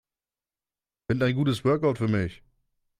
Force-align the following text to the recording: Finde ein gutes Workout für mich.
Finde 1.05 1.27
ein 1.27 1.35
gutes 1.35 1.63
Workout 1.63 1.99
für 1.99 2.07
mich. 2.07 2.41